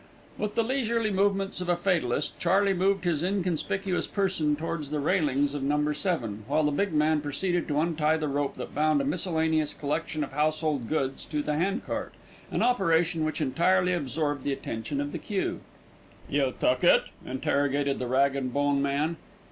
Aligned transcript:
With 0.35 0.55
the 0.55 0.63
leisurely 0.63 1.11
movements 1.11 1.61
of 1.61 1.69
a 1.69 1.77
fatalist, 1.77 2.39
Charley 2.39 2.73
moved 2.73 3.03
his 3.03 3.21
inconspicuous 3.21 4.07
person 4.07 4.55
towards 4.55 4.89
the 4.89 4.99
railings 4.99 5.53
of 5.53 5.61
No. 5.61 5.91
7, 5.91 6.43
while 6.47 6.63
the 6.63 6.71
big 6.71 6.91
man 6.91 7.21
proceeded 7.21 7.67
to 7.67 7.79
untie 7.79 8.17
the 8.17 8.27
rope 8.27 8.55
that 8.55 8.73
bound 8.73 8.99
a 9.01 9.05
miscellaneous 9.05 9.75
collection 9.75 10.23
of 10.23 10.33
household 10.33 10.89
goods 10.89 11.23
to 11.25 11.43
the 11.43 11.53
hand 11.55 11.85
cart, 11.85 12.15
an 12.49 12.63
operation 12.63 13.23
which 13.23 13.41
entirely 13.41 13.93
absorbed 13.93 14.43
the 14.43 14.53
attention 14.53 14.99
of 14.99 15.11
the 15.11 15.19
queue. 15.19 15.59
"You 16.27 16.51
took 16.59 16.83
it?" 16.83 17.03
interrogated 17.23 17.99
the 17.99 18.07
rag 18.07 18.35
and 18.35 18.51
bone 18.51 18.81
man. 18.81 19.17